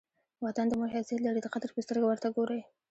[0.45, 2.61] وطن د مور حیثیت لري؛ د قدر په سترګه ور ته ګورئ!